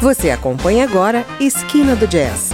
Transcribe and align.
Você 0.00 0.30
acompanha 0.30 0.84
agora 0.84 1.26
Esquina 1.38 1.94
do 1.94 2.06
Jazz, 2.06 2.48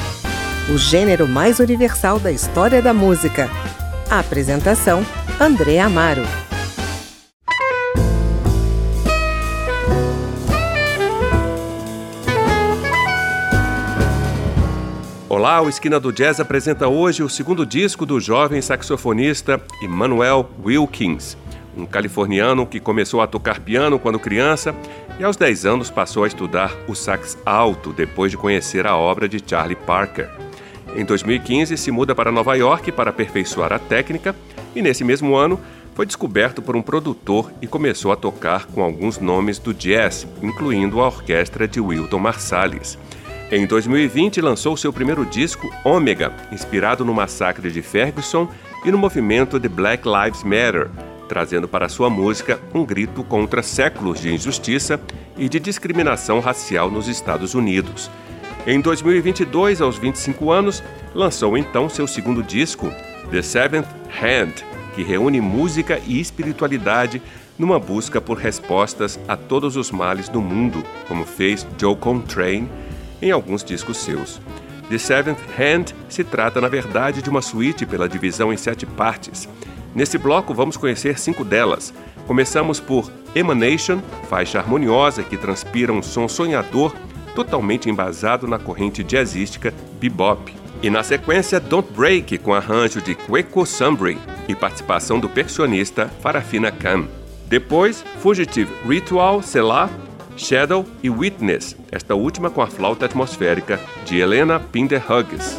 o 0.68 0.76
gênero 0.76 1.29
mais 1.29 1.61
universal 1.61 2.19
da 2.19 2.33
história 2.33 2.83
da 2.83 2.92
música. 2.92 3.49
A 4.11 4.19
apresentação: 4.19 5.07
André 5.38 5.78
Amaro. 5.78 6.22
Olá, 15.28 15.62
o 15.62 15.68
Esquina 15.68 16.00
do 16.00 16.12
Jazz 16.12 16.40
apresenta 16.40 16.88
hoje 16.88 17.22
o 17.22 17.28
segundo 17.28 17.64
disco 17.64 18.04
do 18.04 18.18
jovem 18.18 18.60
saxofonista 18.60 19.62
Emmanuel 19.80 20.50
Wilkins, 20.64 21.36
um 21.76 21.86
californiano 21.86 22.66
que 22.66 22.80
começou 22.80 23.20
a 23.20 23.26
tocar 23.28 23.60
piano 23.60 24.00
quando 24.00 24.18
criança 24.18 24.74
e 25.18 25.24
aos 25.24 25.36
10 25.36 25.66
anos 25.66 25.90
passou 25.90 26.24
a 26.24 26.26
estudar 26.26 26.74
o 26.86 26.94
sax 26.94 27.38
alto 27.44 27.92
depois 27.92 28.30
de 28.30 28.36
conhecer 28.36 28.86
a 28.86 28.96
obra 28.96 29.29
de 29.29 29.43
Charlie 29.44 29.76
Parker. 29.76 30.29
Em 30.94 31.04
2015 31.04 31.76
se 31.76 31.90
muda 31.90 32.15
para 32.15 32.33
Nova 32.33 32.55
York 32.55 32.93
para 32.93 33.11
aperfeiçoar 33.11 33.73
a 33.73 33.79
técnica 33.79 34.34
e 34.74 34.83
nesse 34.83 35.05
mesmo 35.05 35.34
ano 35.34 35.60
foi 35.95 36.05
descoberto 36.05 36.60
por 36.60 36.77
um 36.77 36.83
produtor 36.83 37.51
e 37.62 37.66
começou 37.66 38.12
a 38.12 38.16
tocar 38.16 38.66
com 38.66 38.83
alguns 38.83 39.19
nomes 39.19 39.59
do 39.59 39.73
jazz, 39.73 40.27
incluindo 40.43 41.01
a 41.01 41.07
orquestra 41.07 41.66
de 41.66 41.80
Wilton 41.80 42.19
Marsalis. 42.19 42.98
Em 43.51 43.65
2020 43.65 44.41
lançou 44.41 44.77
seu 44.77 44.93
primeiro 44.93 45.24
disco, 45.24 45.71
Ômega, 45.85 46.33
inspirado 46.52 47.05
no 47.05 47.15
massacre 47.15 47.71
de 47.71 47.80
Ferguson 47.80 48.48
e 48.85 48.91
no 48.91 48.98
movimento 48.98 49.59
de 49.59 49.69
Black 49.69 50.07
Lives 50.07 50.43
Matter, 50.43 50.91
trazendo 51.29 51.69
para 51.69 51.89
sua 51.89 52.09
música 52.09 52.61
um 52.75 52.85
grito 52.85 53.23
contra 53.25 53.62
séculos 53.62 54.21
de 54.21 54.33
injustiça 54.33 55.01
e 55.37 55.49
de 55.49 55.61
discriminação 55.61 56.41
racial 56.41 56.91
nos 56.91 57.09
Estados 57.09 57.55
Unidos. 57.55 58.11
Em 58.66 58.80
2022, 58.80 59.80
aos 59.80 59.97
25 59.97 60.51
anos, 60.51 60.82
lançou 61.15 61.57
então 61.57 61.88
seu 61.88 62.07
segundo 62.07 62.43
disco, 62.43 62.93
The 63.30 63.43
Seventh 63.43 63.88
Hand, 64.20 64.64
que 64.94 65.02
reúne 65.02 65.41
música 65.41 66.00
e 66.06 66.20
espiritualidade 66.20 67.22
numa 67.58 67.78
busca 67.78 68.20
por 68.20 68.38
respostas 68.38 69.19
a 69.28 69.36
todos 69.36 69.77
os 69.77 69.91
males 69.91 70.28
do 70.28 70.41
mundo, 70.41 70.84
como 71.06 71.24
fez 71.24 71.66
Joe 71.78 71.97
Coltrane 71.97 72.69
em 73.20 73.30
alguns 73.30 73.62
discos 73.64 73.98
seus. 73.98 74.41
The 74.88 74.98
Seventh 74.98 75.41
Hand 75.58 75.94
se 76.08 76.22
trata, 76.22 76.60
na 76.60 76.69
verdade, 76.69 77.20
de 77.20 77.28
uma 77.28 77.42
suíte 77.42 77.84
pela 77.84 78.08
divisão 78.08 78.52
em 78.52 78.56
sete 78.56 78.86
partes, 78.86 79.48
Nesse 79.97 80.19
bloco 80.19 80.52
vamos 80.52 80.77
conhecer 80.77 81.19
cinco 81.19 81.42
delas. 81.42 81.92
Começamos 82.27 82.78
por 82.78 83.11
Emanation, 83.34 84.03
faixa 84.28 84.58
harmoniosa 84.58 85.22
que 85.22 85.38
transpira 85.38 85.91
um 85.91 86.03
som 86.03 86.28
sonhador 86.28 86.94
totalmente 87.34 87.88
embasado 87.88 88.47
na 88.47 88.58
corrente 88.58 89.03
jazzística 89.03 89.72
bebop. 89.98 90.55
E 90.83 90.91
na 90.91 91.03
sequência 91.03 91.58
Don't 91.58 91.91
Break 91.94 92.36
com 92.38 92.53
arranjo 92.53 93.00
de 93.00 93.14
Kweko 93.14 93.64
Sumbry 93.64 94.19
e 94.47 94.55
participação 94.55 95.19
do 95.19 95.30
percussionista 95.30 96.10
Farafina 96.20 96.70
Khan. 96.70 97.08
Depois 97.47 98.05
Fugitive 98.20 98.70
Ritual, 98.86 99.41
Selah, 99.41 99.88
Shadow 100.36 100.84
e 101.03 101.08
Witness, 101.08 101.75
esta 101.91 102.14
última 102.14 102.50
com 102.50 102.60
a 102.60 102.66
flauta 102.66 103.06
atmosférica 103.06 103.81
de 104.05 104.19
Helena 104.19 104.60
Pinder 104.60 105.03
Hughes. 105.10 105.56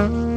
Mm-hmm. 0.00 0.29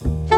Thank. 0.00 0.37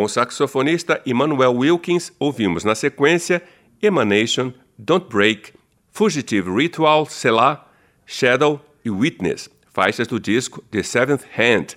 Com 0.00 0.04
o 0.04 0.08
saxofonista 0.08 1.02
Emmanuel 1.04 1.54
Wilkins, 1.54 2.10
ouvimos 2.18 2.64
na 2.64 2.74
sequência 2.74 3.42
Emanation, 3.82 4.50
Don't 4.78 5.06
Break, 5.10 5.52
Fugitive 5.92 6.50
Ritual, 6.50 7.04
Selah, 7.04 7.66
Shadow 8.06 8.64
e 8.82 8.88
Witness, 8.88 9.50
faixas 9.70 10.06
do 10.06 10.18
disco 10.18 10.64
The 10.70 10.82
Seventh 10.82 11.24
Hand. 11.36 11.76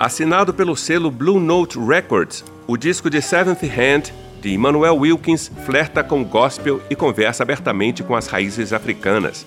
Assinado 0.00 0.52
pelo 0.52 0.74
selo 0.74 1.12
Blue 1.12 1.38
Note 1.38 1.78
Records, 1.78 2.44
o 2.66 2.76
disco 2.76 3.08
de 3.08 3.22
Seventh 3.22 3.62
Hand 3.62 4.12
de 4.40 4.52
Emmanuel 4.52 4.96
Wilkins 4.96 5.50
flerta 5.64 6.02
com 6.02 6.24
gospel 6.24 6.80
e 6.88 6.96
conversa 6.96 7.42
abertamente 7.42 8.02
com 8.02 8.14
as 8.14 8.26
raízes 8.26 8.72
africanas. 8.72 9.46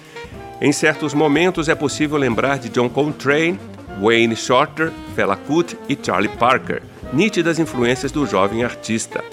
Em 0.62 0.72
certos 0.72 1.14
momentos 1.14 1.68
é 1.68 1.76
possível 1.76 2.18
lembrar 2.18 2.60
de 2.60 2.70
John 2.70 2.88
Coltrane, 2.88 3.60
Wayne 4.02 4.36
Shorter, 4.36 4.92
Fela 5.16 5.36
Kuti 5.36 5.78
e 5.90 5.98
Charlie 6.02 6.30
Parker, 6.38 6.82
nítidas 7.12 7.60
influências 7.60 8.12
do 8.12 8.26
jovem 8.26 8.64
artista. 8.64 9.24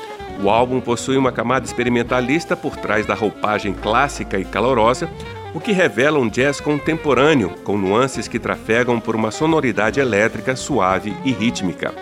O 0.43 0.49
álbum 0.49 0.81
possui 0.81 1.17
uma 1.17 1.31
camada 1.31 1.67
experimentalista 1.67 2.57
por 2.57 2.77
trás 2.77 3.05
da 3.05 3.15
roupagem 3.15 3.75
clássica 3.75 4.39
e 4.39 4.45
calorosa, 4.45 5.09
o 5.55 5.61
que 5.61 5.73
revela 5.73 6.19
um 6.19 6.29
jazz 6.29 6.61
contemporâneo, 6.61 7.51
com 7.65 7.77
nuances 7.77 8.27
que 8.27 8.39
trafegam 8.39 8.99
por 8.99 9.15
uma 9.15 9.31
sonoridade 9.31 10.01
elétrica 10.01 10.57
suave 10.57 11.15
e 11.25 11.33
rítmica. 11.33 11.93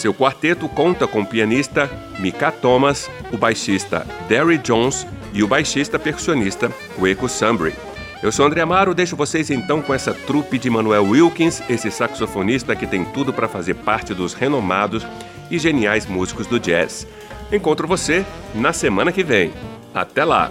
Seu 0.00 0.14
quarteto 0.14 0.66
conta 0.66 1.06
com 1.06 1.20
o 1.20 1.26
pianista 1.26 1.90
Mika 2.18 2.50
Thomas, 2.50 3.10
o 3.30 3.36
baixista 3.36 4.06
Derry 4.26 4.56
Jones 4.56 5.06
e 5.34 5.42
o 5.42 5.46
baixista 5.46 5.98
percussionista 5.98 6.72
Cueco 6.96 7.28
Sumbry. 7.28 7.74
Eu 8.22 8.32
sou 8.32 8.46
André 8.46 8.62
Amaro, 8.62 8.94
deixo 8.94 9.14
vocês 9.14 9.50
então 9.50 9.82
com 9.82 9.92
essa 9.92 10.14
trupe 10.14 10.58
de 10.58 10.70
Manuel 10.70 11.04
Wilkins, 11.04 11.62
esse 11.68 11.90
saxofonista 11.90 12.74
que 12.74 12.86
tem 12.86 13.04
tudo 13.04 13.30
para 13.30 13.46
fazer 13.46 13.74
parte 13.74 14.14
dos 14.14 14.32
renomados 14.32 15.06
e 15.50 15.58
geniais 15.58 16.06
músicos 16.06 16.46
do 16.46 16.58
jazz. 16.58 17.06
Encontro 17.52 17.86
você 17.86 18.24
na 18.54 18.72
semana 18.72 19.12
que 19.12 19.22
vem. 19.22 19.52
Até 19.92 20.24
lá! 20.24 20.50